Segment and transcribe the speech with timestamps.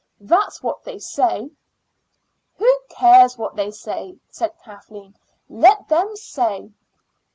[0.19, 1.51] That's what they say."
[2.55, 5.15] "Who cares what they say?" said Kathleen.
[5.47, 6.71] "Let them say."